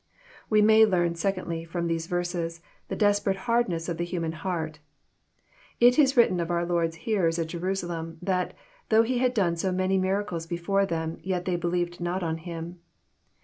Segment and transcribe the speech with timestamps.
[0.49, 4.77] We may learn, secondly, from these verses, the desperate hardness of the human h^art.
[5.79, 8.53] It is written of our Lord's hearers at Jerusalem, that, *^
[8.89, 12.79] though he had done so many miracles before them, yet they believed not on Him."